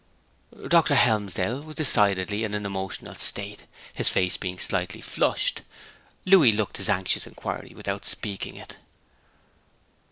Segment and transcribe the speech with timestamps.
[0.67, 0.95] Dr.
[0.95, 5.61] Helmsdale was decidedly in an emotional state, his face being slightly flushed.
[6.25, 8.77] Louis looked his anxious inquiry without speaking it.